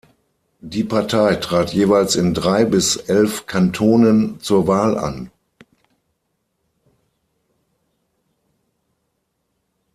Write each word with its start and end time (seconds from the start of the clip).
Die 0.61 0.83
Partei 0.83 1.35
trat 1.35 1.75
jeweils 1.75 2.15
in 2.15 2.33
drei 2.33 2.65
bis 2.65 2.95
elf 2.95 3.45
Kantonen 3.45 4.39
zur 4.39 4.65
Wahl 4.65 4.97
an. 4.97 5.29